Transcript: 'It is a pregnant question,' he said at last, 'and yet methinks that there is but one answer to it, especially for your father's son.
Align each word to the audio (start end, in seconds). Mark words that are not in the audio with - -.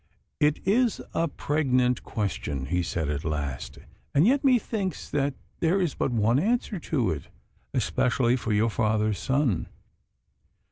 'It 0.39 0.59
is 0.67 0.99
a 1.13 1.27
pregnant 1.27 2.01
question,' 2.01 2.65
he 2.65 2.81
said 2.81 3.07
at 3.07 3.23
last, 3.23 3.77
'and 4.15 4.25
yet 4.25 4.43
methinks 4.43 5.07
that 5.07 5.35
there 5.59 5.79
is 5.79 5.93
but 5.93 6.09
one 6.11 6.39
answer 6.39 6.79
to 6.79 7.11
it, 7.11 7.27
especially 7.75 8.35
for 8.35 8.51
your 8.51 8.71
father's 8.71 9.19
son. 9.19 9.67